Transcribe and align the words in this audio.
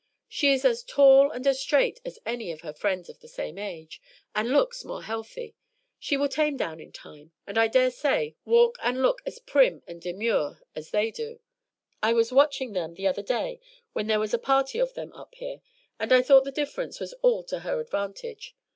She 0.27 0.51
is 0.51 0.65
as 0.65 0.81
tall 0.81 1.29
and 1.29 1.45
as 1.45 1.59
straight 1.61 2.01
as 2.03 2.17
any 2.25 2.51
of 2.51 2.61
her 2.61 2.73
friends 2.73 3.07
of 3.07 3.19
the 3.19 3.27
same 3.27 3.59
age, 3.59 4.01
and 4.33 4.49
looks 4.49 4.83
more 4.83 5.03
healthy; 5.03 5.53
she 5.99 6.17
will 6.17 6.27
tame 6.27 6.57
down 6.57 6.79
in 6.79 6.91
time, 6.91 7.33
and 7.45 7.55
I 7.55 7.67
dare 7.67 7.91
say 7.91 8.35
walk 8.43 8.79
and 8.81 9.03
look 9.03 9.21
as 9.27 9.37
prim 9.37 9.83
and 9.85 10.01
demure 10.01 10.63
as 10.73 10.89
they 10.89 11.11
do. 11.11 11.39
I 12.01 12.13
was 12.13 12.31
watching 12.31 12.73
them 12.73 12.95
the 12.95 13.05
other 13.05 13.21
day 13.21 13.59
when 13.93 14.07
there 14.07 14.19
was 14.19 14.33
a 14.33 14.39
party 14.39 14.79
of 14.79 14.95
them 14.95 15.13
up 15.13 15.35
here, 15.35 15.61
and 15.99 16.11
I 16.11 16.23
thought 16.23 16.45
the 16.45 16.51
difference 16.51 16.99
was 16.99 17.13
all 17.21 17.43
to 17.43 17.59
her 17.59 17.79
advantage. 17.79 18.55